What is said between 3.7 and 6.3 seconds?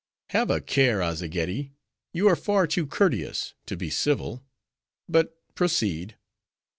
be civil. But proceed."